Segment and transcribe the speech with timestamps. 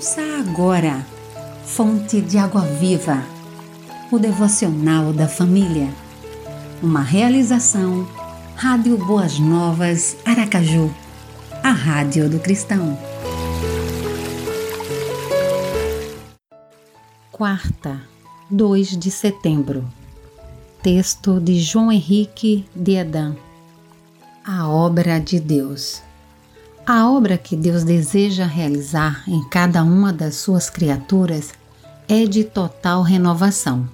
[0.00, 1.06] Ouça agora,
[1.62, 3.22] Fonte de Água Viva,
[4.10, 5.92] o devocional da família.
[6.82, 8.08] Uma realização,
[8.56, 10.90] Rádio Boas Novas, Aracaju,
[11.62, 12.98] a Rádio do Cristão.
[17.30, 18.00] Quarta,
[18.50, 19.86] 2 de setembro.
[20.82, 23.36] Texto de João Henrique de Edan.
[24.46, 26.02] A obra de Deus.
[26.92, 31.52] A obra que Deus deseja realizar em cada uma das suas criaturas
[32.08, 33.88] é de total renovação.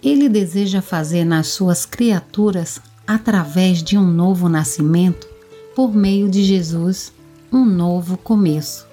[0.00, 5.26] Ele deseja fazer nas suas criaturas, através de um novo nascimento,
[5.74, 7.12] por meio de Jesus,
[7.52, 8.86] um novo começo.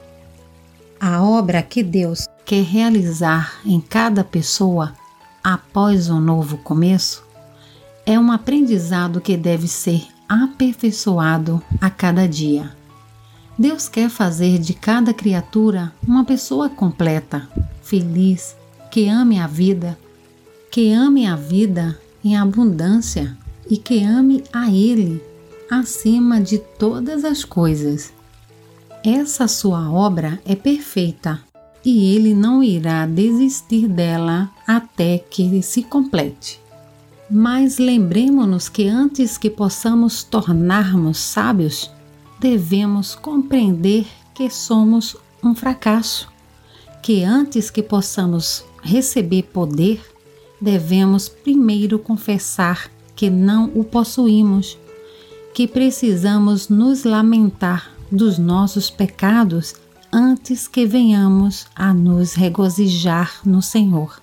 [1.00, 4.95] A obra que Deus quer realizar em cada pessoa
[5.44, 7.23] após um novo começo
[8.03, 12.80] é um aprendizado que deve ser aperfeiçoado a cada dia.
[13.62, 17.48] Deus quer fazer de cada criatura uma pessoa completa,
[17.84, 18.56] feliz,
[18.90, 19.95] que ame a vida,
[20.72, 23.38] que ame a vida em abundância
[23.70, 25.22] e que ame a Ele
[25.70, 28.12] acima de todas as coisas.
[29.03, 31.40] Essa sua obra é perfeita
[31.86, 36.59] e Ele não irá desistir dela até que se complete.
[37.30, 41.92] Mas lembremos-nos que antes que possamos tornarmos sábios,
[42.42, 46.28] devemos compreender que somos um fracasso,
[47.03, 50.02] que antes que possamos receber poder,
[50.59, 54.75] devemos primeiro confessar que não o possuímos,
[55.53, 59.75] que precisamos nos lamentar dos nossos pecados
[60.12, 64.19] antes que venhamos a nos regozijar no Senhor.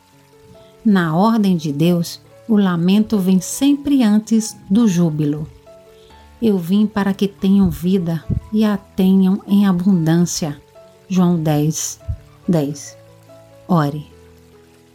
[0.84, 5.46] Na ordem de Deus, o lamento vem sempre antes do júbilo.
[6.40, 10.60] Eu vim para que tenham vida e a tenham em abundância.
[11.08, 11.98] João 10,
[12.46, 12.96] 10.
[13.66, 14.06] Ore.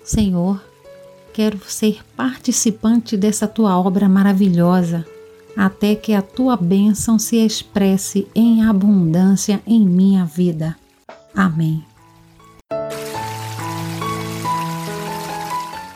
[0.05, 0.63] Senhor,
[1.33, 5.05] quero ser participante dessa tua obra maravilhosa,
[5.55, 10.77] até que a tua bênção se expresse em abundância em minha vida.
[11.35, 11.83] Amém.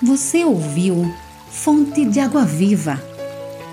[0.03, 1.09] Você ouviu
[1.49, 3.16] Fonte de Água Viva